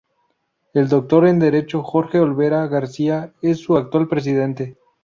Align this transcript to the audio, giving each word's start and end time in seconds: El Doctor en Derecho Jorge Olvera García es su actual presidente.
El 0.73 0.89
Doctor 0.89 1.27
en 1.27 1.37
Derecho 1.37 1.83
Jorge 1.83 2.19
Olvera 2.19 2.65
García 2.65 3.35
es 3.43 3.59
su 3.61 3.77
actual 3.77 4.07
presidente. 4.07 4.75